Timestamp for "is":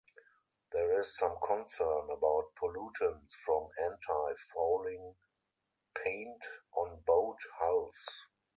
0.99-1.15